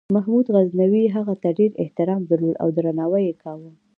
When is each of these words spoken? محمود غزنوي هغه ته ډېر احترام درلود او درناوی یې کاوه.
محمود 0.15 0.45
غزنوي 0.55 1.03
هغه 1.15 1.33
ته 1.43 1.49
ډېر 1.59 1.71
احترام 1.83 2.21
درلود 2.31 2.55
او 2.63 2.67
درناوی 2.77 3.23
یې 3.29 3.35
کاوه. 3.43 3.71